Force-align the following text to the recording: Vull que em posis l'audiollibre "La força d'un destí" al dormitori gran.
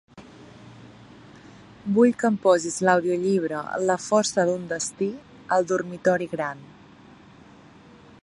Vull 1.97 2.13
que 2.21 2.29
em 2.29 2.39
posis 2.45 2.79
l'audiollibre 2.87 3.61
"La 3.91 3.99
força 4.07 4.45
d'un 4.51 4.65
destí" 4.73 5.09
al 5.57 5.71
dormitori 5.73 6.29
gran. 6.35 6.65